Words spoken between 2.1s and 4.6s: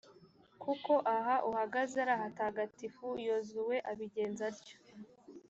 ahatagatifu.» yozuwe abigenza